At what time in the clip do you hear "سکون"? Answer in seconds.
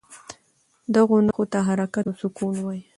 2.21-2.55